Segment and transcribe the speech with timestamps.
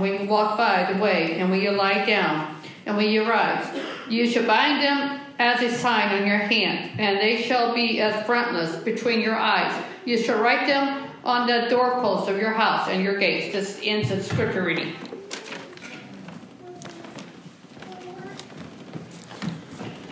[0.00, 3.28] and when you walk by the way, and when you lie down, and when you
[3.28, 3.66] rise.
[4.08, 8.24] You shall bind them as a sign on your hand, and they shall be as
[8.24, 9.72] frontlets between your eyes.
[10.06, 13.52] You shall write them on the doorposts of your house and your gates.
[13.52, 14.94] This ends the scripture reading.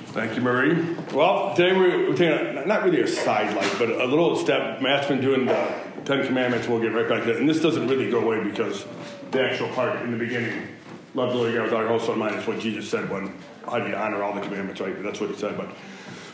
[0.08, 0.96] Thank you, Marie.
[1.14, 4.82] Well, today we're, taking a, not really a side light, but a little step.
[4.82, 5.74] Matt's been doing the
[6.04, 6.66] Ten Commandments.
[6.68, 7.36] We'll get right back to it.
[7.36, 8.84] And this doesn't really go away because
[9.30, 10.68] the actual part in the beginning,
[11.14, 12.88] love the Lord your God with all your whole soul and mind, is what Jesus
[12.88, 13.32] said when
[13.64, 15.02] how do you honor all the commandments, right?
[15.02, 15.56] That's what he said.
[15.56, 15.68] But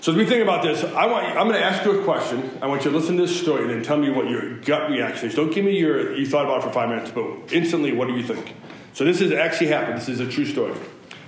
[0.00, 2.58] so as we think about this, I want I'm going to ask you a question.
[2.62, 4.90] I want you to listen to this story and then tell me what your gut
[4.90, 5.34] reaction is.
[5.34, 8.14] Don't give me your you thought about it for five minutes, but instantly, what do
[8.14, 8.54] you think?
[8.92, 9.96] So this has actually happened.
[9.96, 10.74] This is a true story.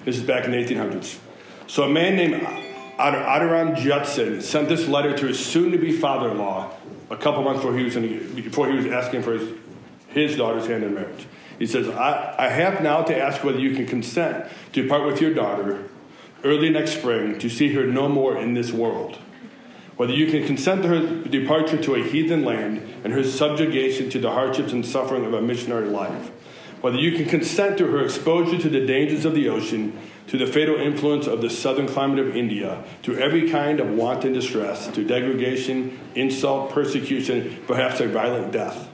[0.04, 1.18] This is back in the 1800s.
[1.66, 2.34] So a man named
[2.98, 6.70] Adoniram Judson sent this letter to his soon-to-be father-in-law
[7.10, 9.52] a couple months before he was in, before he was asking for his,
[10.08, 11.26] his daughter's hand in marriage.
[11.58, 15.20] He says, I, I have now to ask whether you can consent to part with
[15.20, 15.84] your daughter
[16.44, 19.18] early next spring to see her no more in this world.
[19.96, 24.18] Whether you can consent to her departure to a heathen land and her subjugation to
[24.18, 26.30] the hardships and suffering of a missionary life.
[26.82, 30.46] Whether you can consent to her exposure to the dangers of the ocean to the
[30.46, 34.88] fatal influence of the southern climate of India, to every kind of want and distress,
[34.88, 38.85] to degradation, insult, persecution, perhaps a violent death.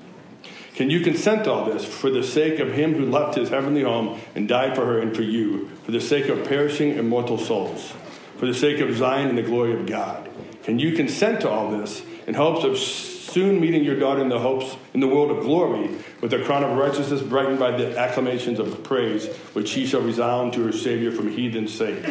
[0.74, 3.82] Can you consent to all this for the sake of him who left his heavenly
[3.82, 7.92] home and died for her and for you, for the sake of perishing immortal souls,
[8.38, 10.30] for the sake of Zion and the glory of God?
[10.62, 14.38] Can you consent to all this in hopes of soon meeting your daughter in the
[14.38, 15.90] hopes in the world of glory
[16.20, 20.52] with a crown of righteousness brightened by the acclamations of praise which she shall resound
[20.52, 22.04] to her savior from heathen sake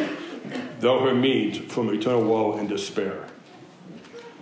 [0.80, 3.26] though her means from eternal woe and despair?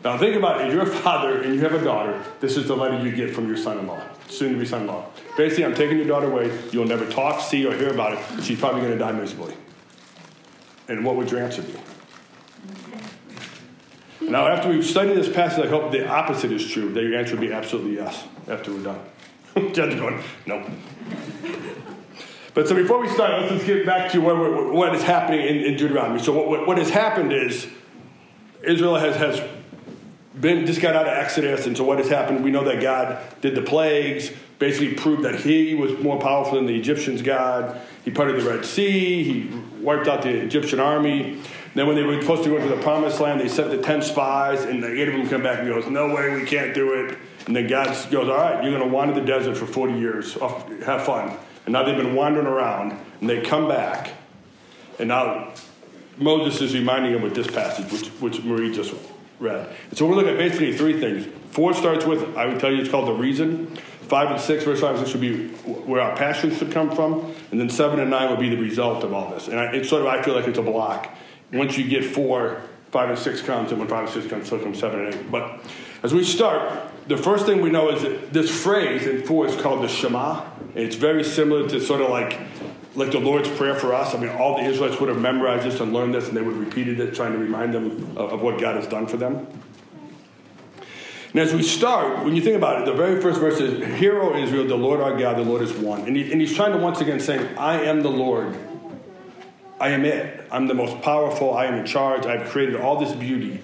[0.03, 0.69] Now think about it.
[0.69, 2.23] If you're a father and you have a daughter.
[2.41, 5.05] This is the letter you get from your son-in-law soon to be son-in-law
[5.37, 8.59] basically i'm taking your daughter away you'll never talk see or hear about it she's
[8.59, 9.55] probably going to die miserably
[10.89, 11.75] and what would your answer be
[14.21, 17.33] now, after we've studied this passage, I hope the opposite is true, that your answer
[17.33, 19.01] would be absolutely yes after we're done.
[19.73, 20.69] Judge going, no.
[22.53, 25.65] But so before we start, let's just get back to what, what is happening in,
[25.65, 26.21] in Deuteronomy.
[26.21, 27.67] So, what, what, has happened is
[28.63, 29.41] Israel has, has
[30.39, 32.45] been just got out of Exodus, and so what has happened?
[32.45, 36.67] We know that God did the plagues, basically proved that He was more powerful than
[36.67, 37.81] the Egyptians' God.
[38.05, 39.49] He parted the Red Sea, He
[39.81, 41.43] wiped out the Egyptian army.
[41.75, 44.03] Then when they were supposed to go to the promised land, they sent the 10
[44.03, 46.93] spies, and the eight of them come back and goes, no way, we can't do
[46.95, 47.17] it.
[47.47, 50.35] And then God goes, all right, you're going to wander the desert for 40 years.
[50.85, 51.37] Have fun.
[51.67, 54.13] And now they've been wandering around, and they come back.
[54.99, 55.53] And now
[56.19, 58.93] Moses is reminding them with this passage, which, which Marie just
[59.41, 59.75] read.
[59.89, 61.27] And so we're looking at basically three things.
[61.51, 63.67] Four starts with, I would tell you, it's called the reason.
[64.03, 67.35] Five and six, verse five and six would be where our passion should come from.
[67.51, 69.49] And then seven and nine would be the result of all this.
[69.49, 71.09] And I, it's sort of, I feel like it's a block
[71.53, 74.59] once you get four, five and six comes, and when five and six comes, so
[74.59, 75.31] comes seven and eight.
[75.31, 75.65] But
[76.03, 79.61] as we start, the first thing we know is that this phrase in four is
[79.61, 80.45] called the Shema.
[80.75, 82.39] And it's very similar to sort of like
[82.95, 84.15] like the Lord's Prayer for us.
[84.15, 86.57] I mean, all the Israelites would have memorized this and learned this, and they would
[86.57, 89.47] have repeated it, trying to remind them of, of what God has done for them.
[91.33, 94.21] And as we start, when you think about it, the very first verse is, Hear,
[94.21, 96.01] O Israel, the Lord our God, the Lord is one.
[96.03, 98.57] And, he, and he's trying to once again say, I am the Lord
[99.81, 100.47] I am it.
[100.53, 101.55] I'm the most powerful.
[101.57, 102.27] I am in charge.
[102.27, 103.63] I've created all this beauty.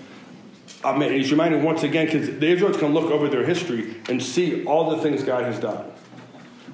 [0.83, 4.23] I mean, he's reminding once again because the Israelites can look over their history and
[4.23, 5.85] see all the things God has done.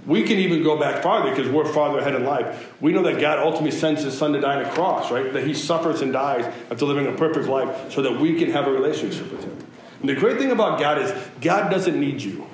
[0.07, 2.75] We can even go back farther because we're farther ahead in life.
[2.81, 5.33] We know that God ultimately sends his son to die on a cross, right?
[5.33, 8.67] That he suffers and dies after living a perfect life so that we can have
[8.67, 9.57] a relationship with him.
[10.01, 12.47] And the great thing about God is God doesn't need you.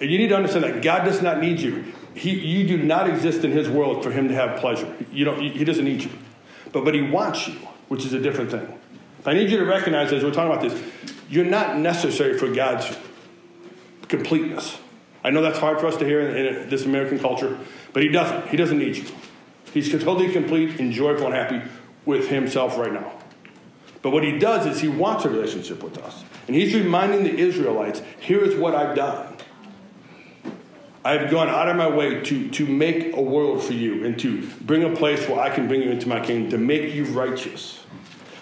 [0.00, 3.08] And you need to understand that God does not need you he, you do not
[3.08, 4.92] exist in his world for him to have pleasure.
[5.12, 6.10] You don't, he doesn't need you.
[6.72, 7.54] But, but he wants you,
[7.88, 8.78] which is a different thing.
[9.24, 10.82] I need you to recognize as we're talking about this,
[11.28, 12.96] you're not necessary for God's
[14.08, 14.78] completeness.
[15.22, 17.58] I know that's hard for us to hear in, in this American culture,
[17.92, 18.48] but he doesn't.
[18.48, 19.04] He doesn't need you.
[19.72, 21.62] He's totally complete and joyful and happy
[22.04, 23.12] with himself right now.
[24.02, 26.24] But what he does is he wants a relationship with us.
[26.46, 29.36] And he's reminding the Israelites here is what I've done.
[31.04, 34.46] I've gone out of my way to, to make a world for you and to
[34.60, 37.80] bring a place where I can bring you into my kingdom, to make you righteous.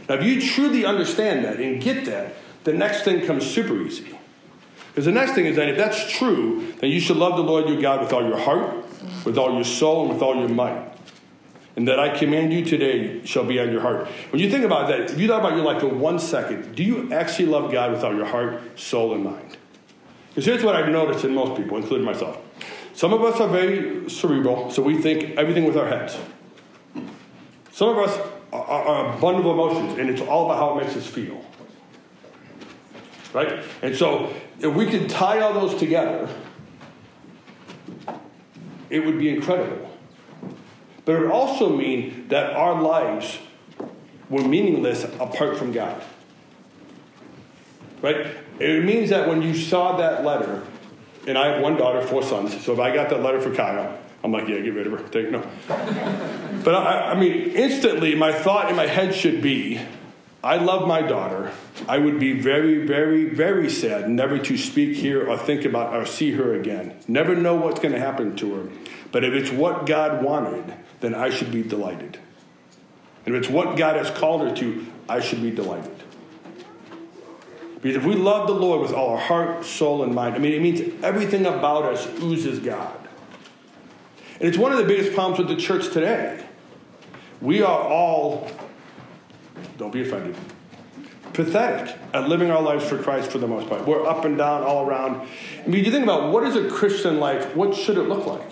[0.09, 2.35] Now, if you truly understand that and get that,
[2.65, 4.18] the next thing comes super easy.
[4.99, 7.69] Because the next thing is that if that's true, then you should love the Lord
[7.69, 8.85] your God with all your heart,
[9.25, 10.91] with all your soul, and with all your might.
[11.77, 14.09] and that I command you today shall be on your heart.
[14.31, 16.83] When you think about that, if you thought about your life for one second, do
[16.83, 19.57] you actually love God with all your heart, soul, and mind?
[20.31, 22.37] Because here's what I've noticed in most people, including myself.
[22.93, 26.19] Some of us are very cerebral, so we think everything with our heads.
[27.71, 28.19] Some of us
[28.53, 31.41] are, are a bundle of emotions, and it's all about how it makes us feel.
[33.39, 33.63] Right?
[33.83, 36.29] And so, if we could tie all those together,
[38.91, 39.89] it would be incredible.
[41.05, 43.39] But it would also mean that our lives
[44.29, 46.03] were meaningless apart from God.
[48.03, 48.27] Right?
[48.59, 50.65] It means that when you saw that letter,
[51.29, 53.97] and I have one daughter, four sons, so if I got that letter for Kyle,
[54.25, 55.09] I'm like, yeah, get rid of her.
[55.11, 55.31] Take.
[55.31, 55.49] No.
[56.65, 59.81] but I, I mean, instantly, my thought in my head should be
[60.43, 61.53] I love my daughter.
[61.89, 66.07] I would be very, very, very sad never to speak here or think about or
[66.07, 66.97] see her again.
[67.09, 68.69] Never know what's going to happen to her.
[69.11, 72.19] But if it's what God wanted, then I should be delighted.
[73.27, 75.97] And if it's what God has called her to, I should be delighted.
[77.81, 80.53] Because if we love the Lord with all our heart, soul, and mind, I mean,
[80.53, 82.97] it means everything about us oozes God.
[84.41, 86.45] And it's one of the biggest problems with the church today.
[87.41, 88.51] We are all,
[89.79, 90.37] don't be offended,
[91.33, 93.87] pathetic at living our lives for Christ for the most part.
[93.87, 95.27] We're up and down all around.
[95.65, 98.51] I mean, you think about what is a Christian life, what should it look like?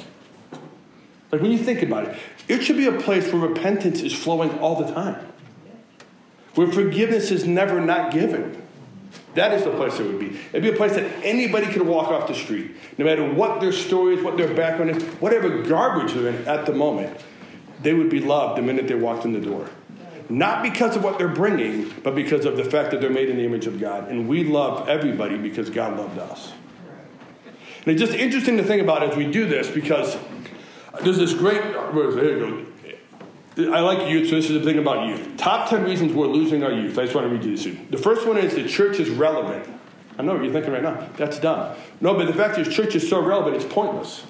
[1.32, 4.56] Like when you think about it, it should be a place where repentance is flowing
[4.61, 5.26] all the time,
[6.55, 8.62] where forgiveness is never not given.
[9.34, 10.38] That is the place it would be.
[10.50, 13.73] It'd be a place that anybody could walk off the street, no matter what their
[13.73, 17.20] story is, what their background is, whatever garbage they're in at the moment,
[17.82, 19.69] they would be loved the minute they walked in the door.
[20.28, 23.37] Not because of what they're bringing, but because of the fact that they're made in
[23.37, 24.08] the image of God.
[24.08, 26.52] And we love everybody because God loved us.
[27.84, 30.17] And it's just interesting to think about as we do this because
[31.02, 32.67] there's this great, there you
[33.55, 33.73] go.
[33.73, 35.37] I like youth, so this is the thing about youth.
[35.37, 36.99] Top 10 reasons we're losing our youth.
[36.99, 37.62] I just want to read you this.
[37.62, 37.87] soon.
[37.90, 39.67] The first one is the church is relevant.
[40.19, 41.08] I know what you're thinking right now.
[41.17, 41.75] That's dumb.
[42.00, 44.25] No, but the fact is, church is so relevant, it's pointless.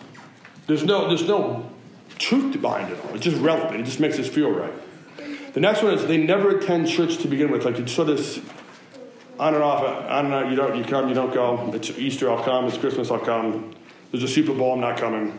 [0.67, 1.71] There's no, there's no
[2.19, 3.15] truth behind it all.
[3.15, 3.81] It's just relevant.
[3.81, 4.73] It just makes us feel right.
[5.56, 7.64] The next one is they never attend church to begin with.
[7.64, 8.20] Like it's sort of
[9.41, 10.50] on and off, on and on.
[10.50, 11.70] You don't, you come, you don't go.
[11.73, 12.67] It's Easter, I'll come.
[12.67, 13.75] It's Christmas, I'll come.
[14.11, 15.38] There's a Super Bowl, I'm not coming.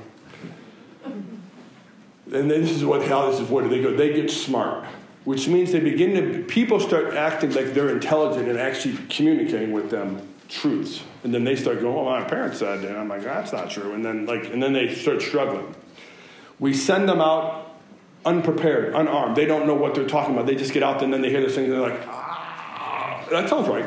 [1.06, 3.70] And this is what how this is worded.
[3.70, 4.86] They go, they get smart,
[5.24, 9.92] which means they begin to people start acting like they're intelligent and actually communicating with
[9.92, 11.04] them truths.
[11.24, 13.94] And then they start going, "Well, my parents said," and I'm like, "That's not true."
[13.94, 15.76] And then like, and then they start struggling.
[16.58, 17.67] We send them out
[18.28, 19.36] unprepared, unarmed.
[19.36, 20.46] They don't know what they're talking about.
[20.46, 23.26] They just get out there and then they hear this thing and they're like, "Ah,
[23.32, 23.86] that sounds right,"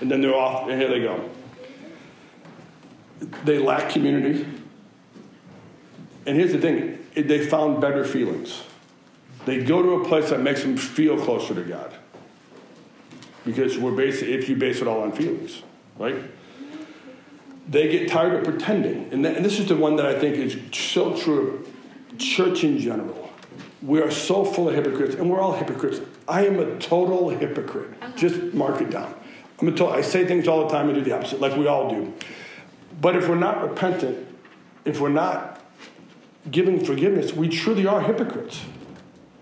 [0.00, 1.28] and then they're off and here they go.
[3.44, 4.46] They lack community.
[6.26, 8.62] And here's the thing they found better feelings.
[9.44, 11.94] They go to a place that makes them feel closer to God.
[13.44, 15.62] Because we're basing, if you base it all on feelings,
[15.98, 16.16] right?
[17.68, 19.12] They get tired of pretending.
[19.12, 21.66] And, and this is the one that I think is so true
[22.10, 23.23] of church in general.
[23.84, 26.00] We are so full of hypocrites, and we're all hypocrites.
[26.26, 27.90] I am a total hypocrite.
[28.00, 28.12] Uh-huh.
[28.16, 29.14] Just mark it down.
[29.60, 31.66] I'm a total, I say things all the time and do the opposite, like we
[31.66, 32.12] all do.
[33.00, 34.26] But if we're not repentant,
[34.84, 35.60] if we're not
[36.50, 38.62] giving forgiveness, we truly are hypocrites.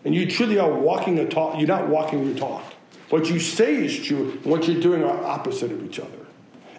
[0.05, 1.59] And you truly are walking a talk.
[1.59, 2.65] You're not walking your talk.
[3.11, 6.27] What you say is true, and what you're doing are opposite of each other.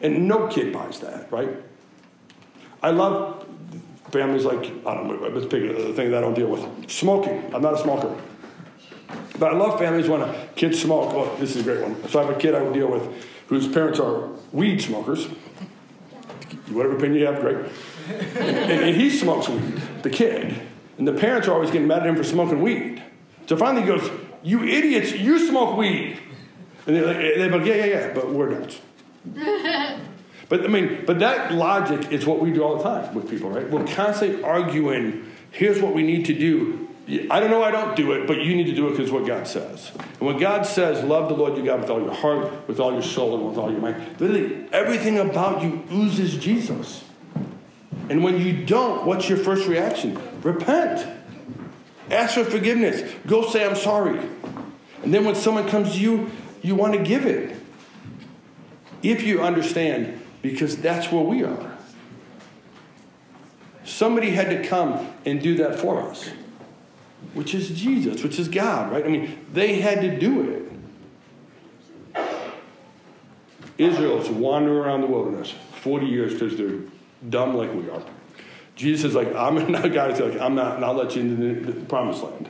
[0.01, 1.49] And no kid buys that, right?
[2.81, 3.42] I love
[4.13, 6.89] families like, I don't know, let's pick a thing that I don't deal with.
[6.89, 7.53] Smoking.
[7.53, 8.15] I'm not a smoker.
[9.37, 11.11] But I love families when a kid smoke.
[11.13, 12.07] Oh, this is a great one.
[12.09, 13.03] So I have a kid I would deal with
[13.47, 15.25] whose parents are weed smokers.
[16.69, 17.57] Whatever opinion you have, great.
[18.37, 20.61] and, and he smokes weed, the kid.
[20.97, 23.03] And the parents are always getting mad at him for smoking weed.
[23.47, 24.09] So finally he goes,
[24.43, 26.19] You idiots, you smoke weed.
[26.85, 28.79] And they're like, they're like Yeah, yeah, yeah, but we're not.
[30.53, 33.49] but I mean, but that logic is what we do all the time with people,
[33.49, 33.67] right?
[33.67, 36.87] We're constantly arguing, here's what we need to do.
[37.31, 39.25] I don't know I don't do it, but you need to do it because what
[39.25, 39.91] God says.
[39.95, 42.93] And when God says, love the Lord your God with all your heart, with all
[42.93, 47.03] your soul, and with all your mind, literally everything about you oozes Jesus.
[48.11, 50.21] And when you don't, what's your first reaction?
[50.43, 51.03] Repent.
[52.11, 53.11] Ask for forgiveness.
[53.25, 54.19] Go say, I'm sorry.
[55.01, 56.29] And then when someone comes to you,
[56.61, 57.59] you want to give it.
[59.01, 61.77] If you understand, because that's where we are.
[63.85, 66.29] Somebody had to come and do that for us,
[67.33, 69.03] which is Jesus, which is God, right?
[69.03, 70.59] I mean, they had to do it.
[73.77, 76.81] Israel's wandering around the wilderness 40 years because they're
[77.27, 78.03] dumb like we are.
[78.75, 81.71] Jesus is like, I'm not, God is like, I'm not, and I'll let you into
[81.71, 82.49] the, promised land.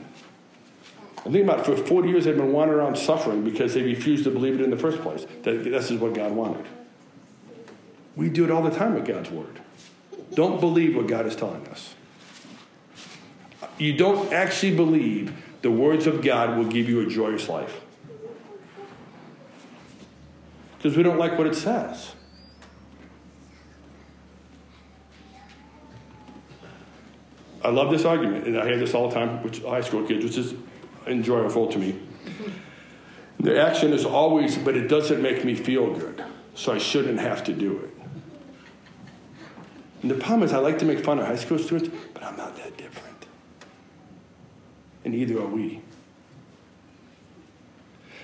[1.23, 4.23] And think about it, for 40 years they've been wandering around suffering because they refused
[4.25, 5.25] to believe it in the first place.
[5.43, 6.65] That this is what God wanted.
[8.15, 9.59] We do it all the time with God's word.
[10.33, 11.95] Don't believe what God is telling us.
[13.77, 17.81] You don't actually believe the words of God will give you a joyous life.
[20.77, 22.13] Because we don't like what it says.
[27.63, 30.25] I love this argument, and I hear this all the time with high school kids,
[30.25, 30.53] which is
[31.07, 31.97] enjoyable to me.
[33.39, 36.23] The action is always, but it doesn't make me feel good,
[36.55, 37.92] so I shouldn't have to do it.
[40.03, 42.35] And the problem is, I like to make fun of high school students, but I'm
[42.35, 43.25] not that different.
[45.05, 45.81] And neither are we.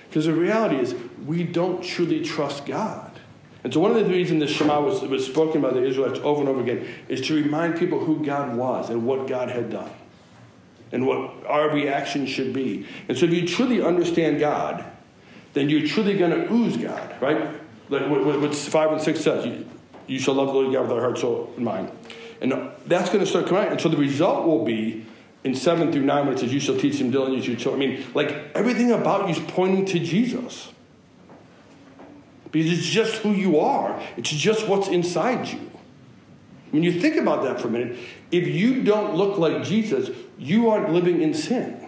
[0.08, 0.94] Because the reality is,
[1.24, 3.18] we don't truly trust God.
[3.64, 6.40] And so, one of the reasons the Shema was, was spoken by the Israelites over
[6.40, 9.90] and over again is to remind people who God was and what God had done
[10.92, 12.86] and what our reaction should be.
[13.08, 14.84] And so, if you truly understand God,
[15.54, 17.54] then you're truly going to ooze God, right?
[17.88, 19.66] Like what, 5 and 6 says you,
[20.10, 21.90] you shall love the Lord your God with our heart, soul, and mind.
[22.40, 23.70] And that's going to start coming out.
[23.70, 25.06] And so, the result will be
[25.44, 27.82] in 7 through 9 when it says, You shall teach them diligently your children.
[27.82, 30.72] I mean, like everything about you is pointing to Jesus.
[32.50, 35.70] Because it's just who you are, it's just what's inside you.
[36.72, 37.96] When you think about that for a minute,
[38.32, 41.79] if you don't look like Jesus, you aren't living in sin.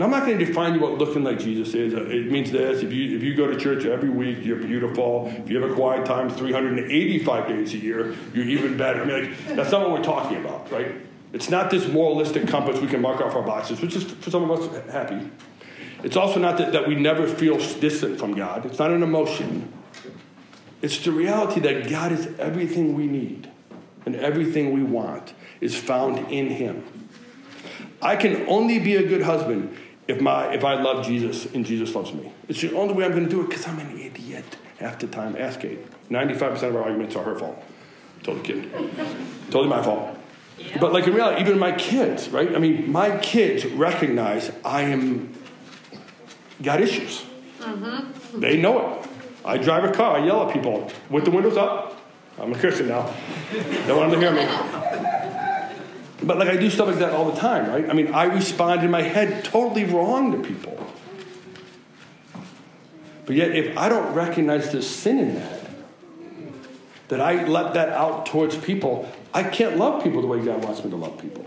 [0.00, 1.92] Now, I'm not going to define you what looking like Jesus is.
[1.92, 5.26] Uh, it means this if you, if you go to church every week, you're beautiful.
[5.26, 9.02] If you have a quiet time 385 days a year, you're even better.
[9.02, 10.94] I mean, like, that's not what we're talking about, right?
[11.34, 14.50] It's not this moralistic compass we can mark off our boxes, which is for some
[14.50, 15.30] of us happy.
[16.02, 19.70] It's also not that, that we never feel distant from God, it's not an emotion.
[20.80, 23.50] It's the reality that God is everything we need
[24.06, 26.84] and everything we want is found in Him.
[28.00, 29.76] I can only be a good husband
[30.08, 32.32] if, my, if I love Jesus and Jesus loves me.
[32.48, 35.06] It's the only way I'm going to do it because I'm an idiot half the
[35.06, 35.36] time.
[35.36, 35.78] Ask Kate.
[36.10, 37.62] 95% of our arguments are her fault.
[38.22, 38.70] Totally kidding.
[39.50, 40.16] totally my fault.
[40.78, 42.54] But like in reality, even my kids, right?
[42.54, 45.32] I mean, my kids recognize I am
[46.62, 47.24] got issues.
[47.60, 48.40] Mm-hmm.
[48.40, 49.08] They know it.
[49.44, 51.98] I drive a car, I yell at people with the windows up.
[52.38, 53.12] I'm a Christian now.
[53.86, 55.09] Don't want them to hear me.
[56.22, 57.88] But like I do stuff like that all the time, right?
[57.88, 60.76] I mean, I respond in my head totally wrong to people.
[63.24, 65.60] But yet, if I don't recognize the sin in that,
[67.08, 70.84] that I let that out towards people, I can't love people the way God wants
[70.84, 71.44] me to love people.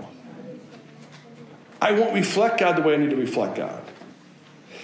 [1.81, 3.83] I won't reflect God the way I need to reflect God.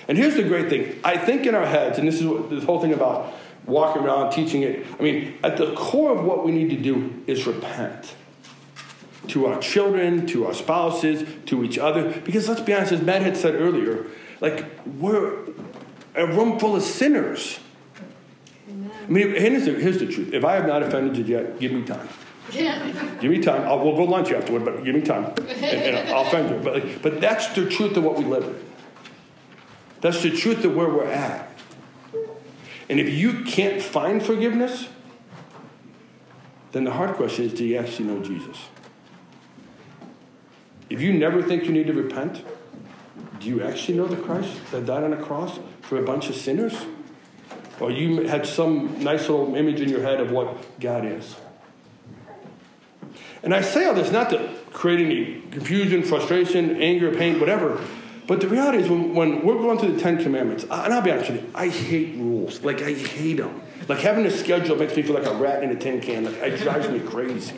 [0.07, 2.63] And here's the great thing I think in our heads, and this is what this
[2.63, 3.33] whole thing about
[3.65, 7.23] walking around teaching it, I mean, at the core of what we need to do
[7.27, 8.15] is repent
[9.29, 12.11] to our children, to our spouses, to each other.
[12.21, 14.05] Because let's be honest, as Matt had said earlier,
[14.41, 15.45] like we're
[16.15, 17.59] a room full of sinners.
[18.69, 18.91] Amen.
[19.01, 20.33] I mean, here's the, here's the truth.
[20.33, 22.07] If I have not offended you yet, give me time.
[23.19, 23.61] give me time.
[23.63, 26.57] I'll, we'll go lunch afterward, but give me time, and, and I'll offend you.
[26.63, 28.65] But, but that's the truth of what we live in.
[30.01, 31.51] That's the truth of where we're at.
[32.89, 34.87] And if you can't find forgiveness,
[36.71, 38.57] then the hard question is do you actually know Jesus?
[40.89, 42.43] If you never think you need to repent,
[43.39, 46.35] do you actually know the Christ that died on a cross for a bunch of
[46.35, 46.85] sinners?
[47.79, 51.35] Or you had some nice little image in your head of what God is?
[53.41, 57.81] And I say all this not to create any confusion, frustration, anger, pain, whatever.
[58.27, 61.11] But the reality is, when, when we're going through the Ten Commandments, and I'll be
[61.11, 62.61] honest with you, I hate rules.
[62.61, 63.61] Like, I hate them.
[63.87, 66.25] Like, having a schedule makes me feel like a rat in a tin can.
[66.25, 67.55] Like, it drives me crazy.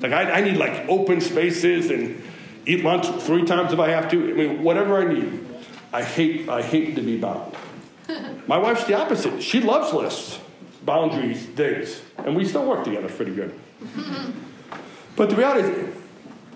[0.00, 2.22] Like, I, I need, like, open spaces and
[2.66, 4.30] eat lunch three times if I have to.
[4.30, 5.46] I mean, whatever I need.
[5.92, 7.54] I hate, I hate to be bound.
[8.46, 9.42] My wife's the opposite.
[9.42, 10.38] She loves lists,
[10.84, 12.00] boundaries, dates.
[12.18, 13.58] And we still work together pretty good.
[15.14, 15.94] But the reality is,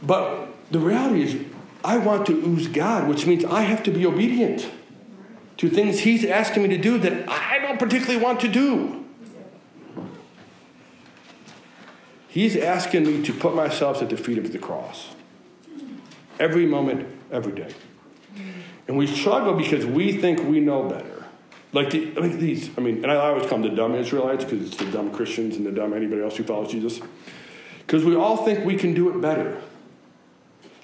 [0.02, 1.44] but the reality is,
[1.84, 4.66] I want to ooze God, which means I have to be obedient
[5.58, 9.04] to things He's asking me to do that I don't particularly want to do.
[12.28, 15.08] He's asking me to put myself at the feet of the cross
[16.38, 17.72] every moment, every day.
[18.88, 21.24] And we struggle because we think we know better.
[21.72, 24.76] Like, the, like these, I mean, and I always come to dumb Israelites because it's
[24.76, 27.00] the dumb Christians and the dumb anybody else who follows Jesus.
[27.80, 29.60] Because we all think we can do it better.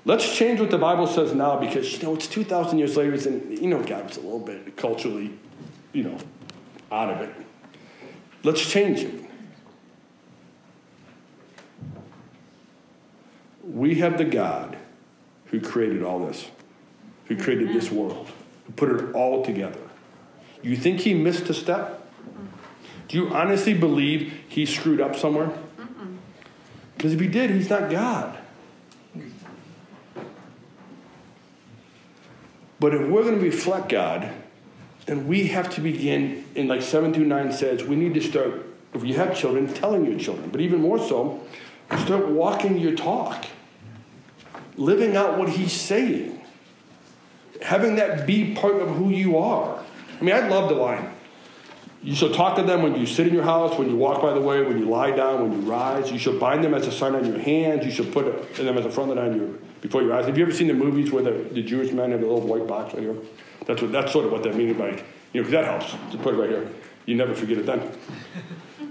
[0.04, 3.58] Let's change what the Bible says now because, you know, it's 2,000 years later, and,
[3.58, 5.38] you know, God was a little bit culturally,
[5.92, 6.18] you know,
[6.90, 7.34] out of it.
[8.42, 9.24] Let's change it.
[13.62, 14.76] We have the God
[15.52, 16.50] who created all this,
[17.26, 17.96] who created this mm-hmm.
[17.96, 18.28] world,
[18.66, 19.78] who put it all together.
[20.62, 22.00] You think he missed a step?
[23.06, 25.52] Do you honestly believe he screwed up somewhere?
[26.96, 28.38] Because if he did, he's not God.
[32.80, 34.32] But if we're going to reflect God,
[35.06, 39.14] then we have to begin, and like 729 says, we need to start, if you
[39.14, 40.50] have children, telling your children.
[40.50, 41.42] But even more so,
[41.98, 43.44] start walking your talk,
[44.76, 46.40] living out what he's saying,
[47.60, 49.82] having that be part of who you are.
[50.20, 51.12] I mean, I love the line.
[52.02, 54.32] You shall talk to them when you sit in your house, when you walk by
[54.32, 56.10] the way, when you lie down, when you rise.
[56.10, 57.84] You shall bind them as a sign on your hands.
[57.84, 59.48] You shall put them as a frontlet on your
[59.80, 60.26] before your eyes.
[60.26, 62.66] Have you ever seen the movies where the, the Jewish men have the little white
[62.66, 63.16] box right here?
[63.66, 64.88] That's what that's sort of what that meaning by
[65.32, 65.92] you know because that helps.
[66.10, 66.68] Just put it right here.
[67.06, 67.80] You never forget it then.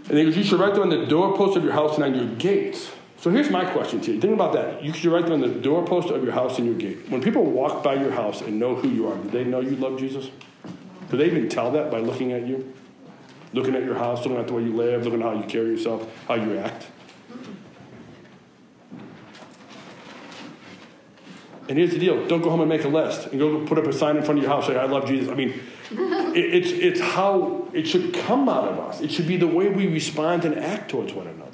[0.09, 2.15] And he goes, you should write them on the doorpost of your house and on
[2.15, 2.91] your gates.
[3.21, 4.19] So here's my question to you.
[4.19, 4.83] Think about that.
[4.83, 7.09] You should write them on the doorpost of your house and your gate.
[7.09, 9.75] When people walk by your house and know who you are, do they know you
[9.75, 10.29] love Jesus?
[11.09, 12.73] Do they even tell that by looking at you?
[13.53, 15.69] looking at your house, looking at the way you live, looking at how you carry
[15.69, 16.87] yourself, how you act.
[21.69, 23.85] And here's the deal don't go home and make a list and go put up
[23.85, 25.29] a sign in front of your house saying, I love Jesus.
[25.29, 25.49] I mean,
[25.91, 29.01] it, it's, it's how it should come out of us.
[29.01, 31.50] It should be the way we respond and act towards one another.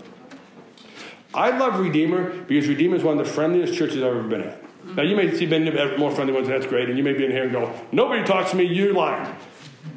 [1.38, 4.64] I love Redeemer because Redeemer is one of the friendliest churches I've ever been at.
[4.96, 7.14] Now, you may see been uh, more friendly ones, and that's great, and you may
[7.14, 9.36] be in here and go, Nobody talks to me, you're lying.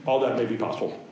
[0.04, 1.02] All that may be possible.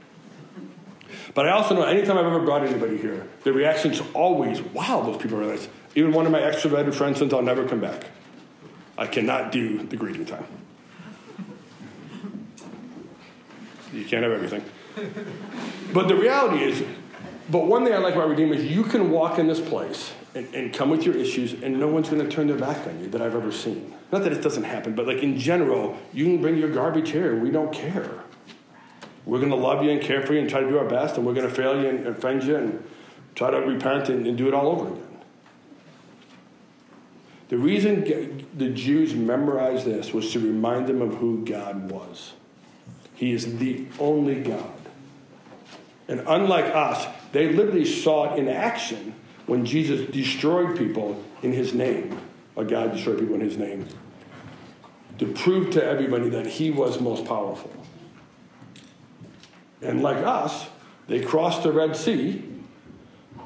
[1.32, 5.16] But I also know anytime I've ever brought anybody here, the reaction's always, wow, those
[5.16, 5.68] people are nice.
[5.94, 8.08] Even one of my extroverted friends says, I'll never come back.
[8.98, 10.46] I cannot do the greeting time.
[13.94, 14.64] You can't have everything.
[15.94, 16.84] But the reality is,
[17.48, 20.54] but one thing I like about Redeemer is you can walk in this place and,
[20.54, 23.08] and come with your issues, and no one's going to turn their back on you
[23.10, 23.94] that I've ever seen.
[24.12, 27.34] Not that it doesn't happen, but like in general, you can bring your garbage here,
[27.38, 28.10] we don't care.
[29.24, 31.16] We're going to love you and care for you and try to do our best,
[31.16, 32.84] and we're going to fail you and offend you and
[33.34, 35.04] try to repent and, and do it all over again.
[37.48, 42.34] The reason the Jews memorized this was to remind them of who God was.
[43.14, 44.70] He is the only God.
[46.08, 49.14] And unlike us, they literally saw it in action
[49.48, 52.20] when Jesus destroyed people in his name,
[52.54, 53.86] God destroyed people in his name,
[55.18, 57.72] to prove to everybody that he was most powerful.
[59.80, 60.68] And like us,
[61.06, 62.44] they cross the Red Sea.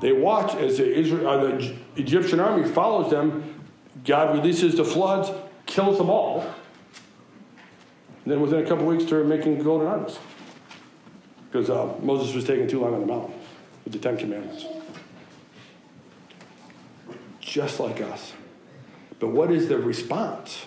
[0.00, 3.62] They watch as the, Israel, uh, the Egyptian army follows them.
[4.04, 5.30] God releases the floods,
[5.66, 6.40] kills them all.
[8.24, 10.18] And then within a couple weeks, they're making golden idols.
[11.50, 13.34] Because uh, Moses was taking too long on the mountain
[13.84, 14.64] with the Ten Commandments.
[17.52, 18.32] Just like us.
[19.20, 20.64] But what is the response?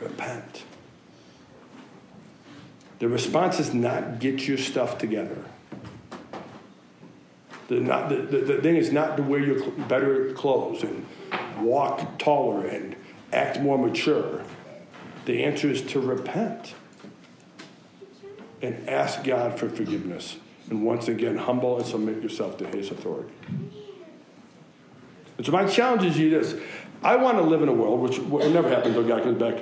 [0.00, 0.64] Repent.
[2.98, 5.44] The response is not get your stuff together.
[7.68, 11.06] The, not, the, the, the thing is not to wear your cl- better clothes and
[11.60, 12.96] walk taller and
[13.32, 14.42] act more mature.
[15.26, 16.74] The answer is to repent
[18.60, 20.36] and ask God for forgiveness.
[20.68, 23.32] And once again, humble and submit yourself to His authority.
[25.40, 26.54] And so, my challenge is you this
[27.02, 29.58] I want to live in a world, which will never happen until God comes back,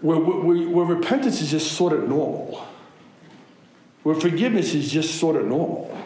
[0.00, 2.66] where, where, where repentance is just sort of normal,
[4.02, 5.96] where forgiveness is just sort of normal.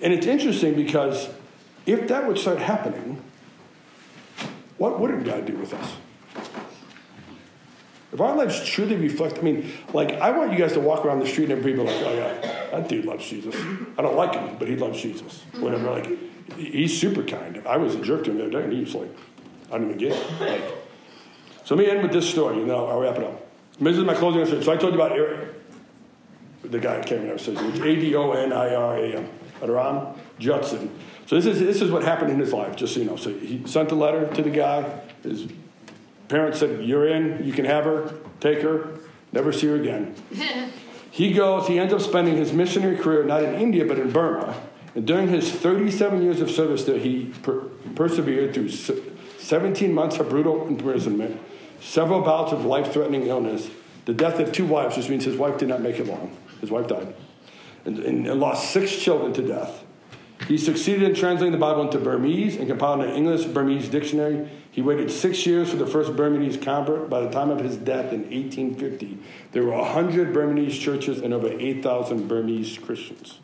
[0.00, 1.28] And it's interesting because
[1.84, 3.22] if that would start happening,
[4.78, 5.96] what wouldn't God do with us?
[8.10, 11.20] If our lives truly reflect, I mean, like, I want you guys to walk around
[11.20, 13.54] the street and people are like, oh, yeah, that dude loves Jesus.
[13.98, 15.42] I don't like him, but he loves Jesus.
[15.58, 16.08] Whatever, like,
[16.56, 17.62] he's super kind.
[17.66, 19.10] I was a jerk to him the other day, and he was like,
[19.68, 20.40] I don't even get it.
[20.40, 20.74] Like,
[21.64, 23.46] so let me end with this story, and then I'll, I'll wrap it up.
[23.80, 24.62] This is my closing answer.
[24.62, 25.54] So I told you about Eric,
[26.62, 29.28] the guy came and says it's A D O N I R A M,
[29.60, 30.90] Adoniram Judson.
[31.26, 33.16] So this is this is what happened in his life, just so you know.
[33.16, 35.00] So he sent a letter to the guy.
[35.22, 35.48] His
[36.28, 37.44] parents said, "You're in.
[37.44, 38.14] You can have her.
[38.40, 38.98] Take her.
[39.32, 40.14] Never see her again."
[41.10, 41.66] he goes.
[41.66, 44.60] He ends up spending his missionary career not in India but in Burma.
[44.94, 47.60] And during his 37 years of service there, he per-
[47.94, 51.40] persevered through 17 months of brutal imprisonment
[51.80, 53.70] several bouts of life threatening illness,
[54.04, 56.36] the death of two wives, which means his wife did not make it long.
[56.60, 57.14] His wife died,
[57.84, 59.84] and, and, and lost six children to death.
[60.50, 64.50] He succeeded in translating the Bible into Burmese and compiled an English Burmese dictionary.
[64.68, 67.08] He waited six years for the first Burmese convert.
[67.08, 69.18] By the time of his death in 1850,
[69.52, 73.38] there were 100 Burmese churches and over 8,000 Burmese Christians.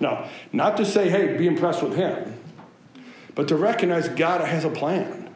[0.00, 2.38] Now, not to say, hey, be impressed with him,
[3.34, 5.28] but to recognize God has a plan.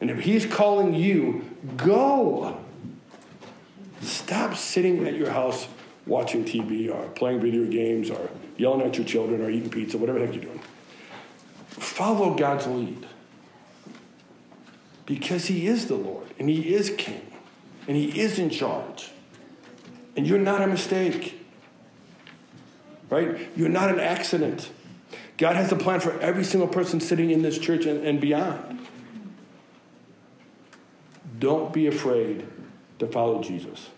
[0.00, 1.44] And if He's calling you,
[1.76, 2.58] go.
[4.00, 5.68] Stop sitting at your house
[6.08, 10.18] watching TV or playing video games or yelling at your children or eating pizza, whatever
[10.18, 10.60] the heck you're doing.
[11.68, 13.06] Follow God's lead.
[15.06, 17.30] Because He is the Lord and He is King
[17.86, 19.10] and He is in charge.
[20.16, 21.40] And you're not a mistake,
[23.08, 23.48] right?
[23.54, 24.70] You're not an accident.
[25.36, 28.86] God has a plan for every single person sitting in this church and, and beyond.
[31.38, 32.44] Don't be afraid
[32.98, 33.90] to follow Jesus.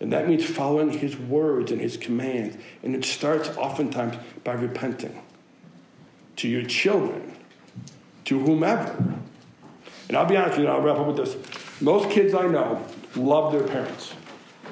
[0.00, 2.56] And that means following his words and his commands.
[2.82, 5.22] And it starts oftentimes by repenting
[6.36, 7.34] to your children,
[8.26, 8.94] to whomever.
[10.08, 11.36] And I'll be honest with you, I'll wrap up with this.
[11.80, 12.84] Most kids I know
[13.16, 14.12] love their parents,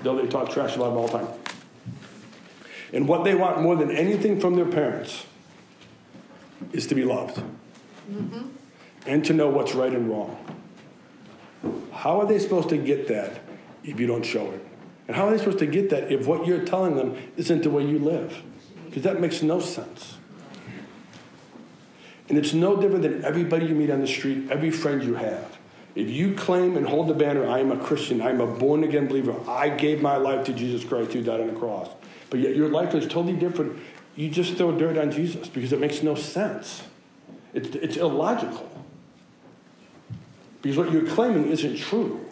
[0.02, 1.28] though they talk trash about them all the time.
[2.92, 5.26] And what they want more than anything from their parents
[6.72, 7.42] is to be loved
[8.10, 8.46] mm-hmm.
[9.06, 10.38] and to know what's right and wrong.
[11.92, 13.40] How are they supposed to get that
[13.82, 14.64] if you don't show it?
[15.06, 17.70] And how are they supposed to get that if what you're telling them isn't the
[17.70, 18.42] way you live?
[18.86, 20.16] Because that makes no sense.
[22.28, 25.58] And it's no different than everybody you meet on the street, every friend you have.
[25.94, 28.82] If you claim and hold the banner, I am a Christian, I am a born
[28.82, 31.88] again believer, I gave my life to Jesus Christ who died on the cross,
[32.30, 33.78] but yet your life is totally different,
[34.16, 36.82] you just throw dirt on Jesus because it makes no sense.
[37.52, 38.68] It's, it's illogical.
[40.62, 42.23] Because what you're claiming isn't true.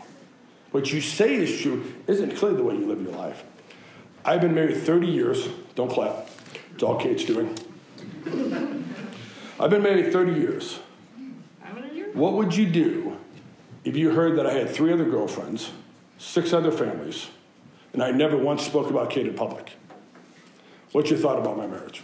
[0.72, 3.44] What you say is true isn't clearly the way you live your life.
[4.24, 5.48] I've been married 30 years.
[5.74, 6.28] Don't clap.
[6.74, 7.56] It's all Kate's doing.
[9.60, 10.80] I've been married 30 years.
[12.14, 13.18] What would you do
[13.84, 15.72] if you heard that I had three other girlfriends,
[16.18, 17.28] six other families,
[17.92, 19.72] and I never once spoke about Kate in public?
[20.92, 22.02] What's your thought about my marriage?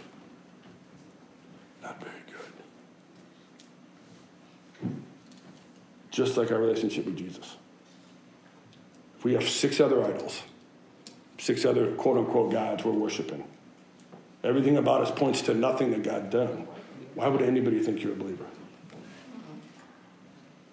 [1.81, 2.13] Not very
[4.81, 4.95] good.
[6.11, 7.55] Just like our relationship with Jesus.
[9.23, 10.43] We have six other idols,
[11.37, 13.43] six other quote unquote gods we're worshiping,
[14.43, 16.67] everything about us points to nothing that God done.
[17.15, 18.45] Why would anybody think you're a believer?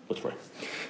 [0.09, 0.35] Let's pray.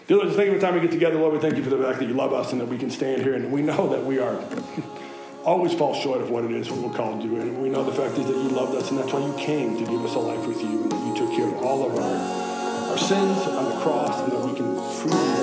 [0.06, 1.18] Dear Lord, thank you for the time we get together.
[1.18, 2.90] Lord, we thank you for the fact that you love us and that we can
[2.90, 4.38] stand here and we know that we are
[5.44, 7.36] always fall short of what it is what we're called to do.
[7.40, 9.78] And we know the fact is that you loved us and that's why you came
[9.78, 11.96] to give us a life with you and that you took care of all of
[11.98, 15.35] our, our sins on the cross and that we can freely